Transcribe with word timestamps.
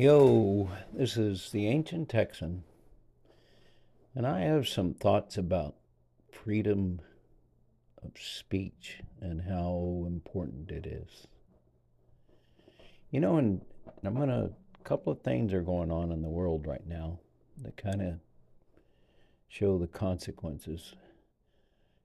Yo, 0.00 0.70
this 0.92 1.16
is 1.16 1.50
the 1.50 1.66
Ancient 1.66 2.08
Texan, 2.08 2.62
and 4.14 4.24
I 4.24 4.42
have 4.42 4.68
some 4.68 4.94
thoughts 4.94 5.36
about 5.36 5.74
freedom 6.30 7.00
of 8.04 8.12
speech 8.16 9.00
and 9.20 9.42
how 9.42 10.04
important 10.06 10.70
it 10.70 10.86
is. 10.86 11.26
You 13.10 13.18
know, 13.18 13.38
and 13.38 13.60
I'm 14.04 14.14
going 14.14 14.28
to, 14.28 14.52
a 14.52 14.84
couple 14.84 15.12
of 15.12 15.22
things 15.22 15.52
are 15.52 15.62
going 15.62 15.90
on 15.90 16.12
in 16.12 16.22
the 16.22 16.28
world 16.28 16.64
right 16.64 16.86
now 16.86 17.18
that 17.62 17.76
kind 17.76 18.00
of 18.00 18.20
show 19.48 19.78
the 19.78 19.88
consequences. 19.88 20.94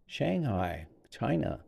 Shanghai, 0.07 0.87
China, 1.11 1.59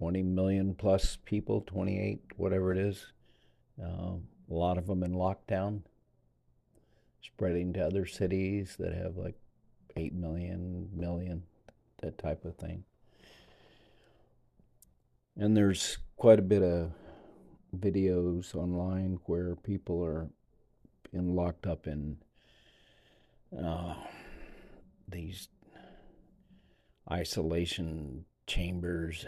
20 0.00 0.22
million 0.22 0.74
plus 0.74 1.18
people, 1.26 1.60
28, 1.66 2.22
whatever 2.38 2.72
it 2.72 2.78
is. 2.78 3.12
Uh, 3.78 4.14
a 4.50 4.54
lot 4.54 4.78
of 4.78 4.86
them 4.86 5.02
in 5.02 5.12
lockdown, 5.12 5.82
spreading 7.20 7.74
to 7.74 7.84
other 7.84 8.06
cities 8.06 8.76
that 8.78 8.94
have 8.94 9.18
like 9.18 9.34
8 9.96 10.14
million, 10.14 10.88
million, 10.96 11.42
that 12.00 12.16
type 12.16 12.46
of 12.46 12.56
thing. 12.56 12.84
And 15.36 15.54
there's 15.54 15.98
quite 16.16 16.38
a 16.38 16.42
bit 16.42 16.62
of 16.62 16.92
videos 17.76 18.54
online 18.54 19.20
where 19.26 19.54
people 19.54 20.02
are 20.02 20.30
in 21.12 21.36
locked 21.36 21.66
up 21.66 21.86
in 21.86 22.16
uh, 23.62 23.96
these 25.06 25.48
isolation 27.12 28.24
chambers, 28.46 29.26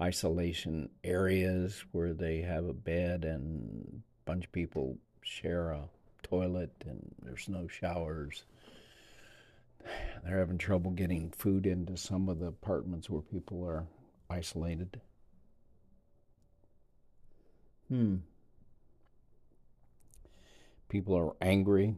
isolation 0.00 0.88
areas 1.04 1.84
where 1.92 2.12
they 2.12 2.40
have 2.40 2.66
a 2.66 2.72
bed 2.72 3.24
and 3.24 4.02
a 4.02 4.30
bunch 4.30 4.44
of 4.44 4.52
people 4.52 4.98
share 5.22 5.70
a 5.70 5.88
toilet 6.22 6.72
and 6.86 7.14
there's 7.22 7.48
no 7.48 7.68
showers. 7.68 8.44
They're 10.24 10.38
having 10.38 10.58
trouble 10.58 10.90
getting 10.90 11.30
food 11.30 11.66
into 11.66 11.96
some 11.96 12.28
of 12.28 12.40
the 12.40 12.46
apartments 12.46 13.08
where 13.08 13.22
people 13.22 13.64
are 13.64 13.86
isolated. 14.30 15.00
Hmm. 17.88 18.16
People 20.88 21.16
are 21.16 21.34
angry. 21.40 21.96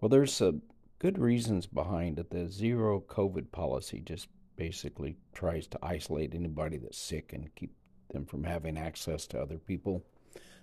Well, 0.00 0.08
there's 0.08 0.40
a 0.40 0.54
good 0.98 1.18
reasons 1.18 1.66
behind 1.66 2.18
it. 2.18 2.30
The 2.30 2.48
zero 2.48 3.00
COVID 3.00 3.52
policy 3.52 4.02
just 4.04 4.28
basically 4.60 5.16
tries 5.32 5.66
to 5.66 5.78
isolate 5.82 6.34
anybody 6.34 6.76
that's 6.76 6.98
sick 6.98 7.32
and 7.32 7.48
keep 7.54 7.72
them 8.10 8.26
from 8.26 8.44
having 8.44 8.76
access 8.76 9.26
to 9.26 9.40
other 9.40 9.56
people 9.56 10.04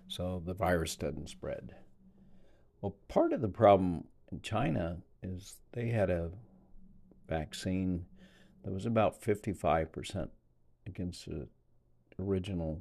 so 0.07 0.39
the 0.45 0.53
virus 0.53 0.95
doesn't 0.95 1.27
spread. 1.27 1.73
Well, 2.79 2.95
part 3.07 3.33
of 3.33 3.41
the 3.41 3.47
problem 3.47 4.03
in 4.31 4.41
China 4.41 4.97
is 5.23 5.55
they 5.71 5.87
had 5.87 6.11
a 6.11 6.29
vaccine 7.27 8.05
that 8.63 8.71
was 8.71 8.85
about 8.85 9.19
55% 9.19 10.29
against 10.85 11.25
the 11.25 11.47
original 12.19 12.79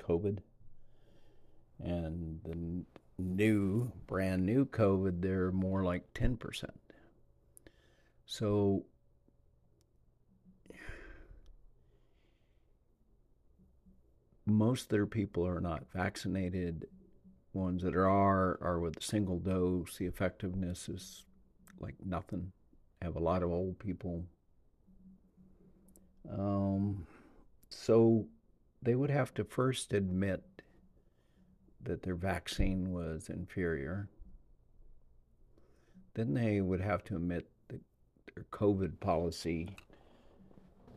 COVID. 0.00 0.38
And 1.82 2.38
the 2.44 2.84
new, 3.20 3.90
brand 4.06 4.46
new 4.46 4.66
COVID, 4.66 5.20
they're 5.20 5.50
more 5.50 5.82
like 5.82 6.14
10%. 6.14 6.64
So 8.24 8.84
most 14.48 14.84
of 14.84 14.88
their 14.88 15.06
people 15.06 15.46
are 15.46 15.60
not 15.60 15.84
vaccinated. 15.92 16.86
Ones 17.52 17.82
that 17.82 17.96
are 17.96 18.58
are 18.62 18.78
with 18.78 18.98
a 18.98 19.02
single 19.02 19.38
dose. 19.38 19.96
The 19.96 20.06
effectiveness 20.06 20.88
is 20.88 21.24
like 21.80 21.94
nothing. 22.04 22.52
Have 23.02 23.16
a 23.16 23.20
lot 23.20 23.42
of 23.42 23.50
old 23.50 23.78
people. 23.78 24.24
Um, 26.30 27.06
so 27.70 28.26
they 28.82 28.94
would 28.94 29.10
have 29.10 29.32
to 29.34 29.44
first 29.44 29.92
admit 29.92 30.42
that 31.82 32.02
their 32.02 32.16
vaccine 32.16 32.92
was 32.92 33.28
inferior. 33.28 34.08
Then 36.14 36.34
they 36.34 36.60
would 36.60 36.80
have 36.80 37.04
to 37.04 37.16
admit 37.16 37.48
that 37.68 37.80
their 38.34 38.44
COVID 38.50 39.00
policy 39.00 39.76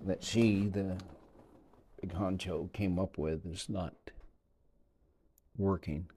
that 0.06 0.24
Xi, 0.24 0.68
the 0.68 0.97
big 2.02 2.14
honcho, 2.14 2.72
came 2.74 3.00
up 3.00 3.18
with 3.18 3.46
is 3.46 3.70
not 3.70 3.94
working. 5.58 6.08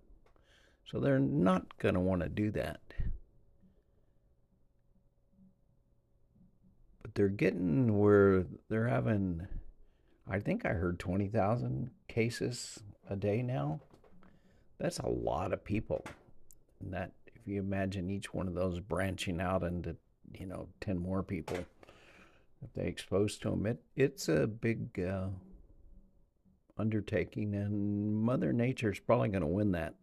So 0.86 1.00
they're 1.00 1.18
not 1.18 1.78
going 1.78 1.94
to 1.94 2.00
want 2.00 2.22
to 2.22 2.28
do 2.28 2.50
that. 2.52 2.80
But 7.02 7.14
they're 7.14 7.28
getting 7.28 7.98
where 7.98 8.44
they're 8.68 8.88
having, 8.88 9.46
I 10.28 10.40
think 10.40 10.64
I 10.64 10.70
heard 10.70 10.98
20,000 10.98 11.90
cases 12.08 12.80
a 13.08 13.16
day 13.16 13.42
now. 13.42 13.80
That's 14.78 14.98
a 14.98 15.08
lot 15.08 15.52
of 15.52 15.64
people. 15.64 16.04
And 16.80 16.92
that, 16.92 17.12
if 17.26 17.46
you 17.46 17.60
imagine 17.60 18.10
each 18.10 18.34
one 18.34 18.48
of 18.48 18.54
those 18.54 18.80
branching 18.80 19.40
out 19.40 19.62
into, 19.62 19.96
you 20.38 20.46
know, 20.46 20.68
10 20.80 20.98
more 20.98 21.22
people, 21.22 21.58
if 22.62 22.72
they 22.74 22.86
expose 22.86 23.36
to 23.38 23.50
them, 23.50 23.66
it, 23.66 23.82
it's 23.96 24.28
a 24.28 24.46
big 24.46 25.00
uh, 25.00 25.28
undertaking, 26.76 27.54
and 27.54 28.14
Mother 28.14 28.52
Nature 28.52 28.92
is 28.92 28.98
probably 28.98 29.28
going 29.28 29.42
to 29.42 29.46
win 29.46 29.72
that. 29.72 29.94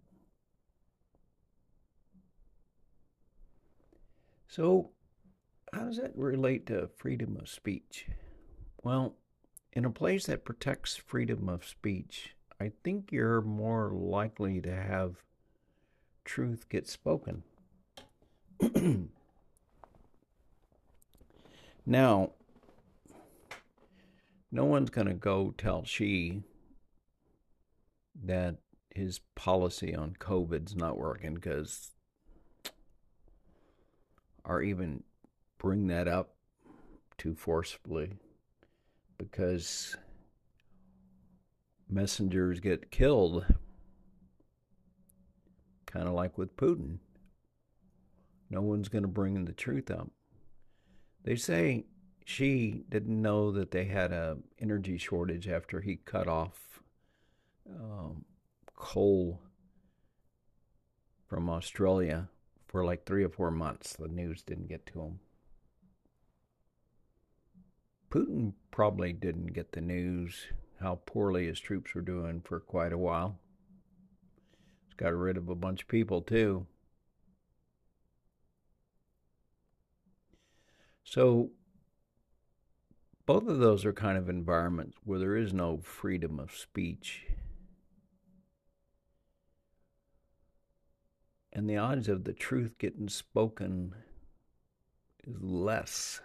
So, 4.47 4.91
how 5.73 5.85
does 5.85 5.97
that 5.97 6.11
relate 6.15 6.65
to 6.67 6.89
freedom 6.97 7.37
of 7.39 7.47
speech? 7.47 8.07
Well, 8.83 9.15
in 9.73 9.85
a 9.85 9.89
place 9.89 10.25
that 10.25 10.43
protects 10.43 10.97
freedom 10.97 11.47
of 11.47 11.65
speech, 11.65 12.35
I 12.59 12.71
think 12.83 13.11
you're 13.11 13.41
more 13.41 13.91
likely 13.93 14.59
to 14.61 14.75
have 14.75 15.23
truth 16.25 16.67
get 16.69 16.87
spoken. 16.87 17.43
now, 21.85 22.31
no 24.51 24.65
one's 24.65 24.89
going 24.89 25.07
to 25.07 25.13
go 25.13 25.53
tell 25.57 25.85
Xi 25.85 26.43
that 28.23 28.57
his 28.93 29.19
policy 29.35 29.95
on 29.95 30.15
COVID's 30.19 30.75
not 30.75 30.97
working 30.97 31.35
because, 31.35 31.91
or 34.43 34.61
even 34.61 35.03
bring 35.57 35.87
that 35.87 36.07
up 36.07 36.35
too 37.17 37.35
forcefully 37.35 38.17
because 39.17 39.95
messengers 41.89 42.59
get 42.59 42.91
killed, 42.91 43.45
kind 45.85 46.07
of 46.07 46.13
like 46.13 46.37
with 46.37 46.55
Putin. 46.57 46.97
No 48.49 48.61
one's 48.61 48.89
going 48.89 49.03
to 49.03 49.07
bring 49.07 49.45
the 49.45 49.53
truth 49.53 49.89
up. 49.89 50.09
They 51.23 51.35
say 51.35 51.85
Xi 52.25 52.83
didn't 52.89 53.21
know 53.21 53.51
that 53.51 53.71
they 53.71 53.85
had 53.85 54.11
a 54.11 54.37
energy 54.59 54.97
shortage 54.97 55.47
after 55.47 55.81
he 55.81 55.97
cut 55.97 56.27
off 56.27 56.80
um, 57.79 58.25
coal 58.75 59.41
from 61.27 61.49
Australia 61.49 62.29
for 62.67 62.83
like 62.83 63.05
three 63.05 63.23
or 63.23 63.29
four 63.29 63.51
months. 63.51 63.93
The 63.93 64.07
news 64.07 64.41
didn't 64.41 64.69
get 64.69 64.85
to 64.87 65.01
him. 65.01 65.19
Putin 68.09 68.53
probably 68.71 69.13
didn't 69.13 69.53
get 69.53 69.71
the 69.71 69.81
news 69.81 70.47
how 70.81 70.99
poorly 71.05 71.45
his 71.47 71.59
troops 71.59 71.93
were 71.93 72.01
doing 72.01 72.41
for 72.41 72.59
quite 72.59 72.91
a 72.91 72.97
while. 72.97 73.39
He's 74.85 74.95
got 74.95 75.13
rid 75.13 75.37
of 75.37 75.47
a 75.47 75.55
bunch 75.55 75.83
of 75.83 75.87
people, 75.87 76.21
too. 76.21 76.65
So, 81.03 81.51
both 83.25 83.47
of 83.47 83.59
those 83.59 83.85
are 83.85 83.93
kind 83.93 84.17
of 84.17 84.29
environments 84.29 84.97
where 85.03 85.19
there 85.19 85.37
is 85.37 85.53
no 85.53 85.77
freedom 85.77 86.39
of 86.39 86.55
speech. 86.55 87.27
And 91.53 91.69
the 91.69 91.77
odds 91.77 92.07
of 92.07 92.23
the 92.23 92.33
truth 92.33 92.77
getting 92.77 93.09
spoken 93.09 93.93
is 95.27 95.41
less 95.41 96.21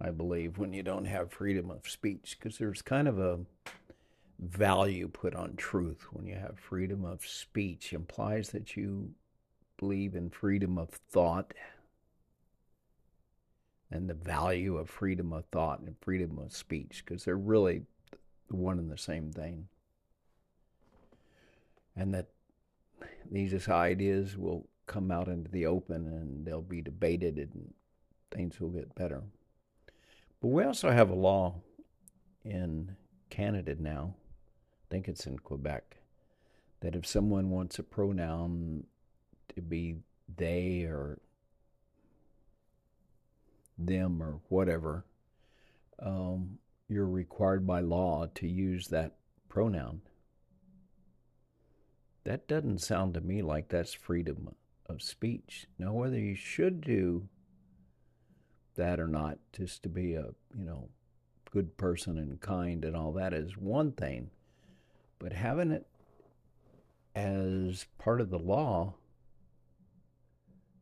I 0.00 0.10
believe, 0.10 0.58
when 0.58 0.72
you 0.72 0.82
don't 0.82 1.04
have 1.04 1.32
freedom 1.32 1.70
of 1.70 1.88
speech, 1.88 2.36
because 2.38 2.58
there's 2.58 2.82
kind 2.82 3.06
of 3.06 3.18
a 3.18 3.40
value 4.38 5.08
put 5.08 5.34
on 5.34 5.54
truth 5.56 6.06
when 6.10 6.26
you 6.26 6.34
have 6.34 6.58
freedom 6.58 7.04
of 7.04 7.24
speech 7.24 7.92
implies 7.92 8.50
that 8.50 8.76
you 8.76 9.10
believe 9.78 10.14
in 10.16 10.28
freedom 10.28 10.76
of 10.76 10.90
thought 10.90 11.54
and 13.90 14.10
the 14.10 14.14
value 14.14 14.76
of 14.76 14.90
freedom 14.90 15.32
of 15.32 15.44
thought 15.46 15.80
and 15.80 15.94
freedom 16.00 16.38
of 16.38 16.52
speech 16.52 17.04
because 17.04 17.24
they're 17.24 17.36
really 17.36 17.82
one 18.48 18.78
and 18.78 18.90
the 18.90 18.98
same 18.98 19.32
thing. 19.32 19.68
and 21.96 22.12
that 22.12 22.26
these 23.30 23.68
ideas 23.68 24.36
will 24.36 24.68
come 24.86 25.10
out 25.10 25.28
into 25.28 25.50
the 25.50 25.66
open 25.66 26.06
and 26.06 26.44
they'll 26.44 26.60
be 26.60 26.82
debated 26.82 27.36
and 27.38 27.72
things 28.30 28.60
will 28.60 28.70
get 28.70 28.94
better. 28.94 29.22
But 30.40 30.48
we 30.48 30.64
also 30.64 30.90
have 30.90 31.10
a 31.10 31.14
law 31.14 31.54
in 32.44 32.96
Canada 33.30 33.76
now, 33.78 34.14
I 34.16 34.86
think 34.90 35.08
it's 35.08 35.26
in 35.26 35.38
Quebec, 35.38 35.96
that 36.80 36.94
if 36.94 37.06
someone 37.06 37.50
wants 37.50 37.78
a 37.78 37.82
pronoun 37.82 38.84
to 39.54 39.62
be 39.62 39.96
they 40.36 40.82
or 40.82 41.18
them 43.78 44.22
or 44.22 44.40
whatever, 44.48 45.04
um, 46.00 46.58
you're 46.88 47.06
required 47.06 47.66
by 47.66 47.80
law 47.80 48.26
to 48.34 48.46
use 48.46 48.88
that 48.88 49.16
pronoun. 49.48 50.02
That 52.24 52.48
doesn't 52.48 52.78
sound 52.78 53.14
to 53.14 53.20
me 53.20 53.42
like 53.42 53.68
that's 53.68 53.92
freedom 53.92 54.54
of 54.86 55.02
speech. 55.02 55.66
Now, 55.78 55.92
whether 55.92 56.18
you 56.18 56.34
should 56.34 56.80
do 56.80 57.28
that 58.76 58.98
or 58.98 59.08
not, 59.08 59.38
just 59.52 59.82
to 59.82 59.88
be 59.88 60.14
a, 60.14 60.30
you 60.56 60.64
know, 60.64 60.88
good 61.50 61.76
person 61.76 62.18
and 62.18 62.40
kind 62.40 62.84
and 62.84 62.96
all 62.96 63.12
that 63.12 63.32
is 63.32 63.56
one 63.56 63.92
thing. 63.92 64.30
But 65.18 65.32
having 65.32 65.70
it 65.70 65.86
as 67.14 67.86
part 67.98 68.20
of 68.20 68.30
the 68.30 68.38
law 68.38 68.94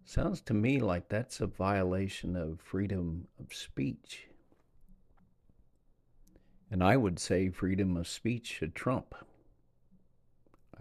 sounds 0.05 0.41
to 0.43 0.55
me 0.55 0.79
like 0.79 1.09
that's 1.09 1.41
a 1.41 1.47
violation 1.47 2.37
of 2.37 2.61
freedom 2.61 3.27
of 3.39 3.53
speech. 3.53 4.29
And 6.71 6.83
I 6.83 6.97
would 6.97 7.19
say 7.19 7.51
freedom 7.51 7.97
of 7.97 8.09
speech 8.09 8.47
should 8.47 8.75
trump. 8.75 9.15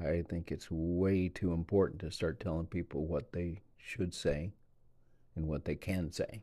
I 0.04 0.24
think 0.24 0.52
it's 0.52 0.68
way 0.70 1.30
too 1.30 1.54
important 1.54 2.02
to 2.02 2.12
start 2.12 2.40
telling 2.40 2.66
people 2.66 3.06
what 3.06 3.32
they 3.32 3.62
should 3.78 4.14
say 4.14 4.52
and 5.36 5.48
what 5.48 5.66
they 5.66 5.76
can 5.76 6.12
say. 6.12 6.42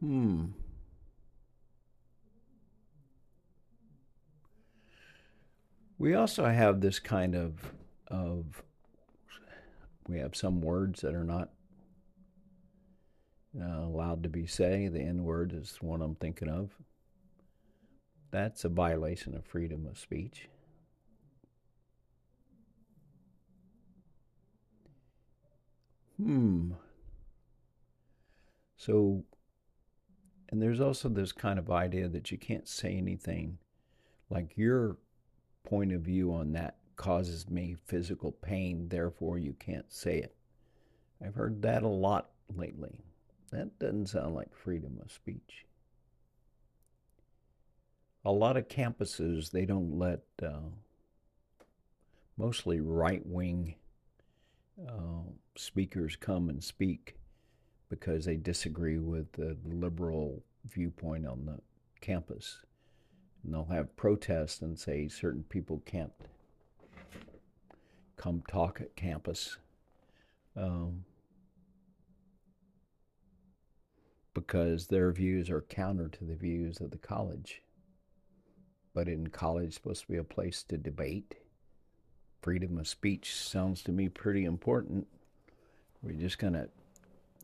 Hmm. 0.00 0.46
We 5.98 6.14
also 6.14 6.46
have 6.46 6.80
this 6.80 6.98
kind 6.98 7.34
of 7.34 7.72
of 8.08 8.62
we 10.08 10.18
have 10.18 10.34
some 10.34 10.60
words 10.62 11.02
that 11.02 11.14
are 11.14 11.24
not 11.24 11.50
uh, 13.60 13.84
allowed 13.84 14.22
to 14.22 14.28
be 14.28 14.46
say. 14.46 14.88
The 14.88 15.00
N 15.00 15.24
word 15.24 15.52
is 15.52 15.76
one 15.80 16.00
I'm 16.00 16.14
thinking 16.14 16.48
of. 16.48 16.70
That's 18.30 18.64
a 18.64 18.68
violation 18.68 19.34
of 19.34 19.44
freedom 19.44 19.86
of 19.86 19.98
speech. 19.98 20.48
Hmm. 26.16 26.72
So, 28.76 29.24
and 30.48 30.62
there's 30.62 30.80
also 30.80 31.08
this 31.08 31.32
kind 31.32 31.58
of 31.58 31.70
idea 31.70 32.08
that 32.08 32.30
you 32.30 32.38
can't 32.38 32.68
say 32.68 32.96
anything 32.96 33.58
like 34.28 34.56
your 34.56 34.96
point 35.64 35.92
of 35.92 36.02
view 36.02 36.32
on 36.32 36.52
that 36.52 36.76
causes 36.96 37.48
me 37.48 37.76
physical 37.86 38.32
pain, 38.32 38.88
therefore 38.88 39.38
you 39.38 39.54
can't 39.54 39.92
say 39.92 40.18
it. 40.18 40.36
I've 41.24 41.34
heard 41.34 41.62
that 41.62 41.82
a 41.82 41.88
lot 41.88 42.30
lately. 42.54 43.00
That 43.50 43.78
doesn't 43.78 44.08
sound 44.08 44.34
like 44.34 44.54
freedom 44.54 44.98
of 45.02 45.10
speech 45.10 45.66
a 48.24 48.32
lot 48.32 48.56
of 48.56 48.68
campuses 48.68 49.50
they 49.50 49.64
don't 49.64 49.98
let 49.98 50.20
uh, 50.42 50.68
mostly 52.36 52.80
right 52.80 53.24
wing 53.24 53.74
uh, 54.88 55.22
speakers 55.56 56.16
come 56.16 56.48
and 56.48 56.62
speak 56.62 57.16
because 57.88 58.24
they 58.24 58.36
disagree 58.36 58.98
with 58.98 59.30
the 59.32 59.56
liberal 59.64 60.42
viewpoint 60.64 61.26
on 61.26 61.44
the 61.44 61.58
campus. 62.00 62.60
And 63.42 63.52
they'll 63.52 63.64
have 63.64 63.96
protests 63.96 64.62
and 64.62 64.78
say 64.78 65.08
certain 65.08 65.42
people 65.44 65.82
can't 65.84 66.12
come 68.16 68.42
talk 68.48 68.80
at 68.80 68.96
campus. 68.96 69.56
Um, 70.56 71.04
because 74.34 74.86
their 74.86 75.10
views 75.10 75.50
are 75.50 75.62
counter 75.62 76.08
to 76.08 76.24
the 76.24 76.36
views 76.36 76.80
of 76.80 76.90
the 76.90 76.98
college 76.98 77.62
but 78.94 79.08
in 79.08 79.28
college 79.28 79.74
supposed 79.74 80.02
to 80.02 80.12
be 80.12 80.18
a 80.18 80.24
place 80.24 80.62
to 80.64 80.76
debate. 80.76 81.36
Freedom 82.42 82.78
of 82.78 82.88
speech 82.88 83.34
sounds 83.34 83.82
to 83.82 83.92
me 83.92 84.08
pretty 84.08 84.44
important. 84.44 85.06
We're 86.02 86.12
just 86.12 86.38
going 86.38 86.54
to 86.54 86.68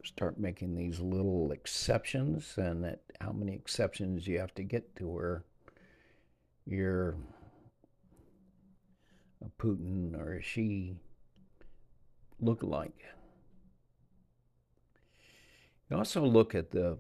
start 0.05 0.39
making 0.39 0.75
these 0.75 1.01
little 1.01 1.53
exceptions, 1.53 2.55
and 2.57 2.85
that 2.85 3.01
how 3.21 3.33
many 3.33 3.55
exceptions 3.55 4.27
you 4.27 4.39
have 4.39 4.55
to 4.55 4.63
get 4.63 4.97
to 4.97 5.07
where 5.07 5.45
you're 6.65 7.17
a 9.45 9.63
Putin 9.63 10.19
or 10.19 10.35
a 10.35 10.43
Xi 10.43 10.97
look 12.41 12.63
like. 12.63 13.05
You 15.91 15.97
also 15.97 16.25
look 16.25 16.55
at 16.55 16.71
the 16.71 16.99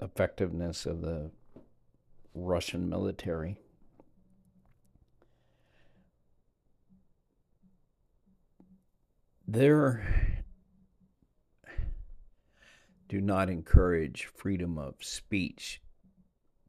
effectiveness 0.00 0.84
of 0.84 1.00
the 1.00 1.30
Russian 2.36 2.88
military. 2.88 3.56
There 9.48 10.44
do 13.08 13.20
not 13.20 13.48
encourage 13.48 14.26
freedom 14.26 14.76
of 14.76 14.96
speech, 15.00 15.80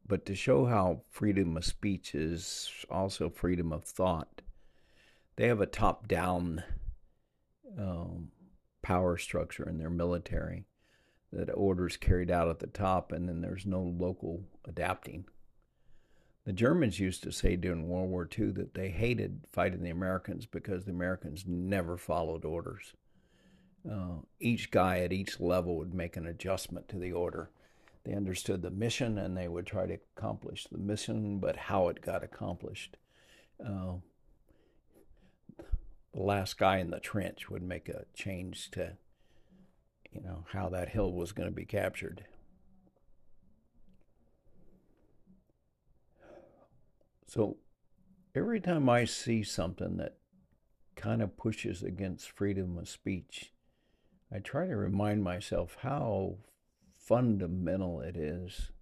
but 0.06 0.24
to 0.26 0.34
show 0.34 0.64
how 0.64 1.02
freedom 1.10 1.56
of 1.56 1.64
speech 1.64 2.14
is 2.14 2.70
also 2.88 3.28
freedom 3.28 3.72
of 3.72 3.84
thought, 3.84 4.40
they 5.36 5.48
have 5.48 5.60
a 5.60 5.66
top 5.66 6.08
down 6.08 6.62
um, 7.78 8.28
power 8.80 9.18
structure 9.18 9.68
in 9.68 9.78
their 9.78 9.90
military 9.90 10.64
that 11.32 11.50
orders 11.50 11.96
carried 11.96 12.30
out 12.30 12.48
at 12.48 12.60
the 12.60 12.66
top, 12.66 13.12
and 13.12 13.28
then 13.28 13.42
there's 13.42 13.66
no 13.66 13.82
local 13.82 14.44
adapting. 14.64 15.26
The 16.48 16.54
Germans 16.54 16.98
used 16.98 17.22
to 17.24 17.30
say 17.30 17.56
during 17.56 17.90
World 17.90 18.08
War 18.08 18.26
II 18.26 18.52
that 18.52 18.72
they 18.72 18.88
hated 18.88 19.42
fighting 19.52 19.82
the 19.82 19.90
Americans 19.90 20.46
because 20.46 20.86
the 20.86 20.92
Americans 20.92 21.44
never 21.46 21.98
followed 21.98 22.42
orders. 22.42 22.94
Uh, 23.86 24.22
each 24.40 24.70
guy 24.70 25.00
at 25.00 25.12
each 25.12 25.40
level 25.40 25.76
would 25.76 25.92
make 25.92 26.16
an 26.16 26.26
adjustment 26.26 26.88
to 26.88 26.96
the 26.96 27.12
order. 27.12 27.50
They 28.04 28.14
understood 28.14 28.62
the 28.62 28.70
mission 28.70 29.18
and 29.18 29.36
they 29.36 29.46
would 29.46 29.66
try 29.66 29.84
to 29.88 29.98
accomplish 30.16 30.66
the 30.72 30.78
mission, 30.78 31.38
but 31.38 31.54
how 31.54 31.88
it 31.88 32.00
got 32.00 32.24
accomplished. 32.24 32.96
Uh, 33.62 33.96
the 36.14 36.22
last 36.22 36.56
guy 36.56 36.78
in 36.78 36.88
the 36.88 36.98
trench 36.98 37.50
would 37.50 37.62
make 37.62 37.90
a 37.90 38.06
change 38.14 38.70
to, 38.70 38.96
you 40.10 40.22
know, 40.22 40.46
how 40.52 40.70
that 40.70 40.88
hill 40.88 41.12
was 41.12 41.32
going 41.32 41.50
to 41.50 41.54
be 41.54 41.66
captured. 41.66 42.24
So 47.28 47.58
every 48.34 48.58
time 48.58 48.88
I 48.88 49.04
see 49.04 49.42
something 49.42 49.98
that 49.98 50.16
kind 50.96 51.20
of 51.22 51.36
pushes 51.36 51.82
against 51.82 52.30
freedom 52.30 52.78
of 52.78 52.88
speech, 52.88 53.52
I 54.32 54.38
try 54.38 54.66
to 54.66 54.76
remind 54.76 55.22
myself 55.22 55.76
how 55.82 56.38
fundamental 56.96 58.00
it 58.00 58.16
is 58.16 58.72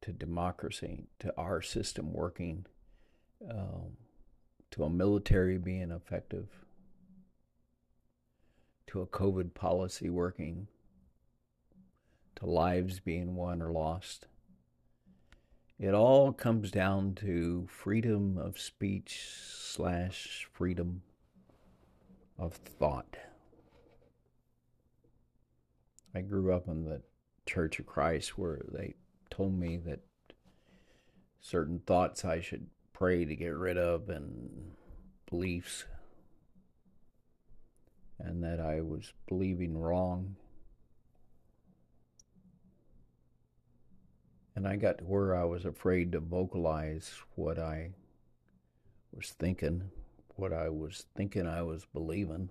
to 0.00 0.12
democracy, 0.12 1.08
to 1.18 1.32
our 1.36 1.60
system 1.60 2.14
working, 2.14 2.64
um, 3.50 3.98
to 4.70 4.84
a 4.84 4.90
military 4.90 5.58
being 5.58 5.90
effective, 5.90 6.48
to 8.86 9.02
a 9.02 9.06
COVID 9.06 9.52
policy 9.52 10.08
working, 10.08 10.68
to 12.36 12.46
lives 12.46 12.98
being 12.98 13.36
won 13.36 13.60
or 13.60 13.70
lost. 13.70 14.26
It 15.80 15.94
all 15.94 16.34
comes 16.34 16.70
down 16.70 17.14
to 17.16 17.66
freedom 17.66 18.36
of 18.36 18.60
speech 18.60 19.24
slash 19.32 20.46
freedom 20.52 21.00
of 22.38 22.52
thought. 22.52 23.16
I 26.14 26.20
grew 26.20 26.52
up 26.52 26.68
in 26.68 26.84
the 26.84 27.00
Church 27.46 27.78
of 27.78 27.86
Christ 27.86 28.36
where 28.36 28.60
they 28.70 28.94
told 29.30 29.58
me 29.58 29.78
that 29.78 30.00
certain 31.40 31.78
thoughts 31.86 32.26
I 32.26 32.42
should 32.42 32.66
pray 32.92 33.24
to 33.24 33.34
get 33.34 33.56
rid 33.56 33.78
of 33.78 34.10
and 34.10 34.72
beliefs, 35.30 35.86
and 38.18 38.44
that 38.44 38.60
I 38.60 38.82
was 38.82 39.14
believing 39.26 39.78
wrong 39.78 40.36
And 44.60 44.68
I 44.68 44.76
got 44.76 44.98
to 44.98 45.04
where 45.04 45.34
I 45.34 45.44
was 45.44 45.64
afraid 45.64 46.12
to 46.12 46.20
vocalize 46.20 47.10
what 47.34 47.58
I 47.58 47.92
was 49.10 49.30
thinking, 49.30 49.90
what 50.36 50.52
I 50.52 50.68
was 50.68 51.06
thinking 51.16 51.46
I 51.46 51.62
was 51.62 51.86
believing. 51.94 52.50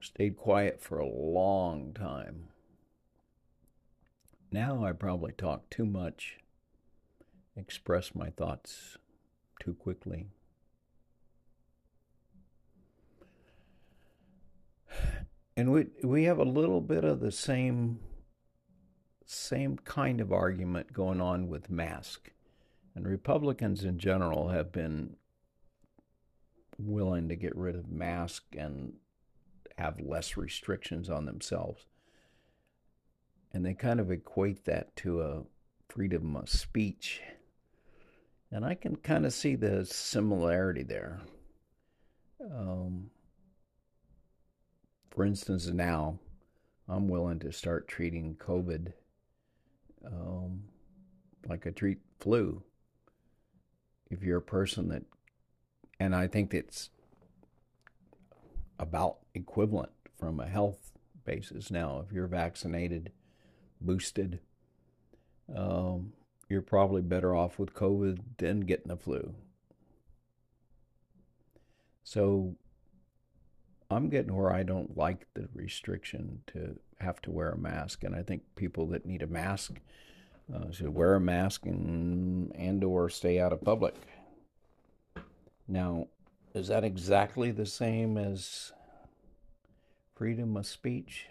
Stayed 0.00 0.36
quiet 0.36 0.82
for 0.82 0.98
a 0.98 1.06
long 1.06 1.92
time. 1.92 2.48
Now 4.50 4.84
I 4.84 4.90
probably 4.90 5.30
talk 5.30 5.70
too 5.70 5.86
much, 5.86 6.38
express 7.56 8.16
my 8.16 8.30
thoughts 8.30 8.98
too 9.60 9.74
quickly. 9.74 10.26
And 15.56 15.70
we 15.72 15.86
we 16.02 16.24
have 16.24 16.38
a 16.38 16.44
little 16.44 16.80
bit 16.80 17.04
of 17.04 17.20
the 17.20 17.30
same 17.30 17.98
same 19.26 19.76
kind 19.78 20.20
of 20.20 20.32
argument 20.32 20.92
going 20.92 21.20
on 21.20 21.48
with 21.48 21.70
mask. 21.70 22.30
And 22.94 23.06
Republicans 23.06 23.84
in 23.84 23.98
general 23.98 24.48
have 24.48 24.72
been 24.72 25.16
willing 26.78 27.28
to 27.28 27.36
get 27.36 27.56
rid 27.56 27.76
of 27.76 27.90
mask 27.90 28.44
and 28.56 28.94
have 29.78 30.00
less 30.00 30.36
restrictions 30.36 31.08
on 31.08 31.24
themselves. 31.24 31.86
And 33.52 33.64
they 33.64 33.74
kind 33.74 34.00
of 34.00 34.10
equate 34.10 34.64
that 34.64 34.94
to 34.96 35.22
a 35.22 35.42
freedom 35.88 36.36
of 36.36 36.48
speech. 36.48 37.20
And 38.50 38.64
I 38.64 38.74
can 38.74 38.96
kind 38.96 39.26
of 39.26 39.32
see 39.32 39.54
the 39.54 39.84
similarity 39.84 40.82
there. 40.82 41.20
Um, 42.40 43.10
for 45.10 45.24
instance, 45.24 45.66
now 45.66 46.18
I'm 46.88 47.08
willing 47.08 47.38
to 47.40 47.52
start 47.52 47.88
treating 47.88 48.36
COVID 48.36 48.92
um, 50.06 50.64
like 51.48 51.66
I 51.66 51.70
treat 51.70 51.98
flu. 52.18 52.62
If 54.10 54.22
you're 54.22 54.38
a 54.38 54.42
person 54.42 54.88
that, 54.88 55.04
and 55.98 56.14
I 56.14 56.26
think 56.26 56.52
it's 56.52 56.90
about 58.78 59.18
equivalent 59.34 59.92
from 60.18 60.40
a 60.40 60.48
health 60.48 60.92
basis 61.24 61.70
now. 61.70 62.02
If 62.04 62.12
you're 62.12 62.26
vaccinated, 62.26 63.12
boosted, 63.80 64.40
um, 65.54 66.12
you're 66.48 66.62
probably 66.62 67.02
better 67.02 67.34
off 67.34 67.58
with 67.58 67.74
COVID 67.74 68.20
than 68.38 68.60
getting 68.60 68.88
the 68.88 68.96
flu. 68.96 69.34
So 72.02 72.56
I'm 73.90 74.08
getting 74.08 74.34
where 74.34 74.52
I 74.52 74.62
don't 74.62 74.96
like 74.96 75.26
the 75.34 75.48
restriction 75.52 76.42
to 76.48 76.78
have 77.00 77.20
to 77.22 77.30
wear 77.30 77.50
a 77.50 77.58
mask, 77.58 78.04
and 78.04 78.14
I 78.14 78.22
think 78.22 78.42
people 78.54 78.86
that 78.88 79.04
need 79.04 79.22
a 79.22 79.26
mask 79.26 79.80
uh, 80.54 80.70
should 80.70 80.94
wear 80.94 81.14
a 81.14 81.20
mask 81.20 81.66
and 81.66 82.54
and 82.54 82.84
or 82.84 83.08
stay 83.08 83.40
out 83.40 83.52
of 83.52 83.62
public. 83.62 83.94
Now, 85.66 86.08
is 86.54 86.68
that 86.68 86.84
exactly 86.84 87.50
the 87.50 87.66
same 87.66 88.16
as 88.16 88.72
freedom 90.14 90.56
of 90.56 90.66
speech? 90.66 91.26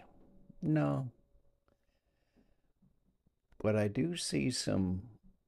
No. 0.62 1.10
But 3.62 3.76
I 3.76 3.88
do 3.88 4.16
see 4.16 4.50
some 4.50 5.02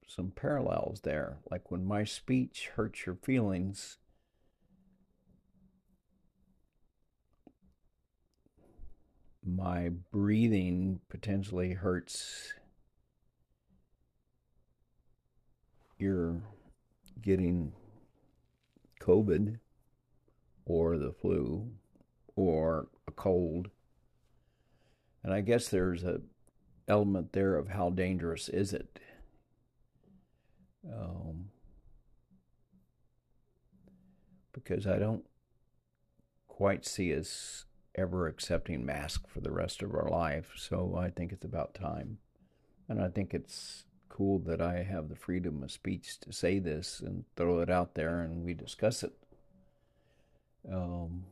some 0.06 0.30
parallels 0.30 1.00
there. 1.00 1.38
Like 1.50 1.70
when 1.70 1.84
my 1.84 2.04
speech 2.04 2.70
hurts 2.74 3.06
your 3.06 3.16
feelings, 3.16 3.98
my 9.44 9.90
breathing 10.10 11.00
potentially 11.08 11.72
hurts 11.72 12.54
you're 15.98 16.42
getting 17.20 17.72
COVID 19.00 19.58
or 20.64 20.98
the 20.98 21.12
flu 21.12 21.70
or 22.34 22.88
a 23.06 23.12
cold. 23.12 23.70
And 25.22 25.32
I 25.32 25.40
guess 25.40 25.68
there's 25.68 26.02
a 26.02 26.20
element 26.88 27.32
there 27.32 27.56
of 27.56 27.68
how 27.68 27.90
dangerous 27.90 28.48
is 28.48 28.72
it. 28.72 28.98
Um, 30.84 31.50
because 34.52 34.86
I 34.86 34.98
don't 34.98 35.24
quite 36.48 36.84
see 36.84 37.16
us 37.16 37.64
ever 37.94 38.26
accepting 38.26 38.84
masks 38.84 39.24
for 39.28 39.40
the 39.40 39.52
rest 39.52 39.82
of 39.82 39.94
our 39.94 40.08
life. 40.08 40.52
So 40.56 40.96
I 40.98 41.10
think 41.10 41.32
it's 41.32 41.44
about 41.44 41.74
time. 41.74 42.18
And 42.88 43.00
I 43.00 43.08
think 43.08 43.34
it's 43.34 43.84
cool 44.08 44.38
that 44.40 44.60
I 44.60 44.82
have 44.82 45.08
the 45.08 45.16
freedom 45.16 45.62
of 45.62 45.72
speech 45.72 46.20
to 46.20 46.32
say 46.32 46.58
this 46.58 47.00
and 47.00 47.24
throw 47.36 47.60
it 47.60 47.70
out 47.70 47.94
there 47.94 48.20
and 48.20 48.44
we 48.44 48.54
discuss 48.54 49.02
it. 49.02 49.12
Um, 50.70 51.24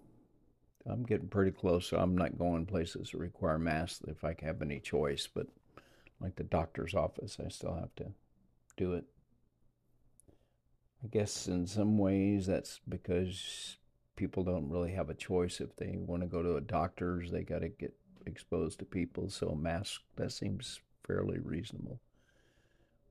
I'm 0.86 1.04
getting 1.04 1.28
pretty 1.28 1.50
close, 1.50 1.86
so 1.86 1.98
I'm 1.98 2.16
not 2.16 2.38
going 2.38 2.66
places 2.66 3.10
that 3.10 3.18
require 3.18 3.58
masks 3.58 4.02
if 4.08 4.24
I 4.24 4.34
have 4.42 4.62
any 4.62 4.80
choice, 4.80 5.28
but 5.32 5.46
like 6.20 6.36
the 6.36 6.44
doctor's 6.44 6.94
office, 6.94 7.38
I 7.44 7.48
still 7.48 7.74
have 7.74 7.94
to 7.96 8.06
do 8.76 8.94
it. 8.94 9.04
I 11.04 11.08
guess 11.08 11.48
in 11.48 11.66
some 11.66 11.96
ways 11.96 12.46
that's 12.46 12.80
because 12.88 13.76
people 14.20 14.44
don't 14.44 14.68
really 14.68 14.92
have 14.92 15.08
a 15.08 15.14
choice. 15.14 15.62
If 15.62 15.74
they 15.76 15.96
want 15.96 16.20
to 16.20 16.28
go 16.28 16.42
to 16.42 16.56
a 16.56 16.60
doctor's 16.60 17.30
they 17.30 17.42
got 17.42 17.60
to 17.60 17.70
get 17.70 17.94
exposed 18.26 18.78
to 18.80 18.84
people 18.84 19.30
so 19.30 19.48
a 19.48 19.56
mask 19.56 20.02
that 20.16 20.30
seems 20.30 20.80
fairly 21.06 21.38
reasonable. 21.38 21.98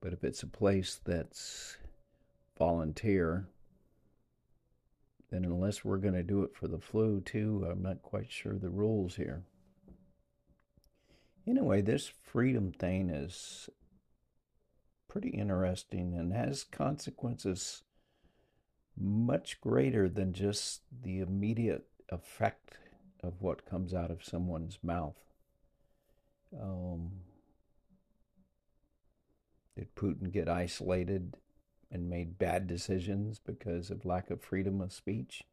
But 0.01 0.13
if 0.13 0.23
it's 0.23 0.43
a 0.43 0.47
place 0.47 1.01
that's 1.03 1.77
volunteer 2.59 3.47
then 5.31 5.45
unless 5.45 5.83
we're 5.83 5.97
going 5.97 6.13
to 6.13 6.21
do 6.21 6.43
it 6.43 6.55
for 6.55 6.67
the 6.67 6.79
flu 6.79 7.21
too 7.21 7.65
i'm 7.71 7.81
not 7.81 8.03
quite 8.03 8.31
sure 8.31 8.59
the 8.59 8.69
rules 8.69 9.15
here. 9.15 9.41
Anyway 11.47 11.81
this 11.81 12.11
freedom 12.23 12.71
thing 12.71 13.09
is 13.09 13.67
pretty 15.07 15.29
interesting 15.29 16.13
and 16.15 16.33
has 16.33 16.63
consequences 16.63 17.81
much 18.99 19.61
greater 19.61 20.09
than 20.09 20.33
just 20.33 20.81
the 21.03 21.19
immediate 21.19 21.85
effect 22.09 22.77
of 23.23 23.41
what 23.41 23.65
comes 23.65 23.93
out 23.93 24.11
of 24.11 24.23
someone's 24.23 24.79
mouth. 24.83 25.17
Um, 26.59 27.11
did 29.75 29.95
Putin 29.95 30.31
get 30.31 30.49
isolated 30.49 31.37
and 31.91 32.09
made 32.09 32.37
bad 32.37 32.67
decisions 32.67 33.39
because 33.39 33.89
of 33.89 34.05
lack 34.05 34.29
of 34.29 34.41
freedom 34.41 34.81
of 34.81 34.91
speech? 34.91 35.43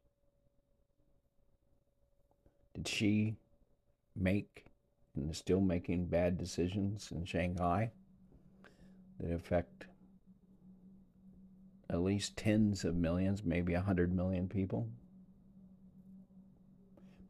Did 2.73 2.87
Xi 2.87 3.37
make 4.15 4.65
and 5.15 5.31
is 5.31 5.37
still 5.37 5.61
making 5.61 6.05
bad 6.05 6.37
decisions 6.37 7.11
in 7.11 7.25
Shanghai 7.25 7.91
that 9.19 9.33
affect 9.33 9.85
at 11.89 12.01
least 12.01 12.37
tens 12.37 12.83
of 12.83 12.95
millions, 12.95 13.43
maybe 13.43 13.73
a 13.73 13.81
hundred 13.81 14.13
million 14.13 14.47
people. 14.47 14.87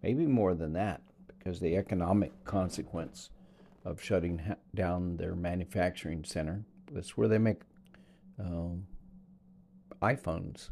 Maybe 0.02 0.26
more 0.26 0.54
than 0.54 0.74
that, 0.74 1.02
because 1.28 1.60
the 1.60 1.76
economic 1.76 2.32
consequence 2.44 3.30
of 3.88 4.02
shutting 4.02 4.42
down 4.76 5.16
their 5.18 5.36
manufacturing 5.36 6.24
center. 6.24 6.66
That's 6.92 7.16
where 7.16 7.28
they 7.28 7.38
make 7.38 7.62
um, 8.40 8.86
iPhones. 10.02 10.70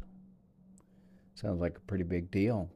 Sounds 1.34 1.60
like 1.60 1.78
a 1.78 1.80
pretty 1.80 2.04
big 2.04 2.30
deal. 2.30 2.70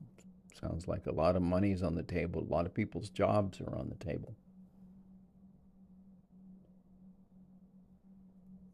Sounds 0.61 0.89
like 0.89 1.07
a 1.07 1.13
lot 1.13 1.37
of 1.37 1.43
money 1.43 1.73
is 1.73 1.83
on 1.83 1.95
the 1.95 2.03
table. 2.03 2.43
A 2.43 2.53
lot 2.53 2.67
of 2.67 2.75
people's 2.75 3.11
jobs 3.11 3.61
are 3.61 3.75
on 3.75 3.89
the 3.89 4.05
table. 4.05 4.35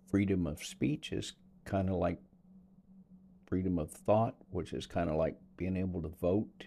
Freedom 0.09 0.47
of 0.47 0.62
speech 0.62 1.12
is 1.12 1.33
kind 1.66 1.90
of 1.90 1.96
like 1.96 2.18
freedom 3.46 3.78
of 3.78 3.90
thought, 3.90 4.37
which 4.50 4.73
is 4.73 4.87
kind 4.87 5.11
of 5.11 5.16
like 5.16 5.37
being 5.56 5.76
able 5.76 6.00
to 6.02 6.08
vote. 6.08 6.66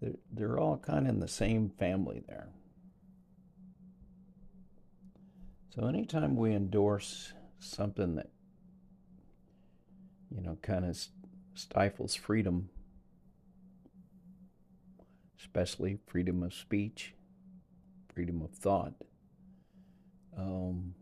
They're, 0.00 0.12
they're 0.32 0.58
all 0.58 0.78
kind 0.78 1.06
of 1.06 1.14
in 1.14 1.20
the 1.20 1.28
same 1.28 1.70
family 1.70 2.22
there. 2.26 2.48
So 5.74 5.86
anytime 5.86 6.36
we 6.36 6.54
endorse 6.54 7.34
something 7.58 8.16
that, 8.16 8.30
you 10.30 10.40
know, 10.40 10.58
kind 10.62 10.84
of 10.86 10.98
stifles 11.54 12.14
freedom, 12.14 12.70
especially 15.38 15.98
freedom 16.06 16.42
of 16.42 16.54
speech, 16.54 17.14
freedom 18.14 18.40
of 18.40 18.50
thought, 18.52 18.94
um, 20.36 20.94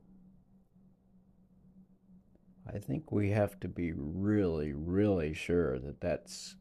I 2.66 2.78
think 2.78 3.12
we 3.12 3.30
have 3.30 3.60
to 3.60 3.68
be 3.68 3.92
really, 3.94 4.72
really 4.72 5.34
sure 5.34 5.78
that 5.78 6.00
that's 6.00 6.56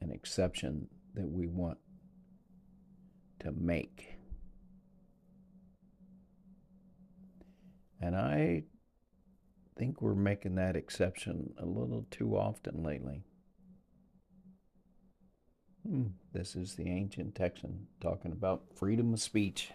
an 0.00 0.10
exception 0.10 0.88
that 1.14 1.30
we 1.30 1.46
want 1.46 1.78
to 3.40 3.52
make. 3.52 4.16
And 8.00 8.16
I 8.16 8.64
think 9.78 10.00
we're 10.00 10.14
making 10.14 10.54
that 10.56 10.76
exception 10.76 11.54
a 11.58 11.66
little 11.66 12.06
too 12.10 12.36
often 12.36 12.82
lately. 12.82 13.24
Hmm, 15.86 16.08
this 16.32 16.56
is 16.56 16.74
the 16.74 16.88
ancient 16.88 17.34
Texan 17.34 17.86
talking 18.00 18.32
about 18.32 18.64
freedom 18.74 19.12
of 19.12 19.20
speech. 19.20 19.70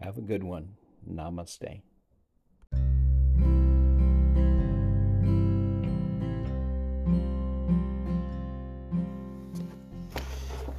Have 0.00 0.18
a 0.18 0.22
good 0.22 0.44
one. 0.44 0.74
Namaste. 1.10 1.82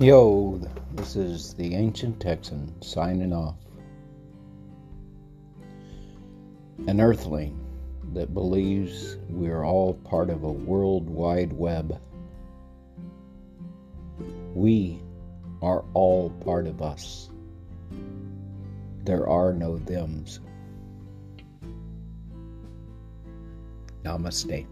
Yo, 0.02 0.58
this 0.94 1.18
is 1.18 1.54
the 1.56 1.76
Ancient 1.76 2.22
Texan 2.22 2.82
signing 2.82 3.34
off. 3.34 3.58
An 6.88 7.02
earthling 7.02 7.60
that 8.14 8.34
believes 8.34 9.18
we're 9.28 9.66
all 9.66 9.96
part 9.96 10.30
of 10.30 10.44
a 10.44 10.52
world 10.52 11.10
wide 11.10 11.52
web. 11.52 12.00
We 14.54 15.02
are 15.62 15.84
all 15.94 16.30
part 16.46 16.66
of 16.68 16.82
us. 16.82 17.30
There 19.04 19.28
are 19.28 19.52
no 19.52 19.80
thems. 19.80 20.40
Namaste. 24.06 24.66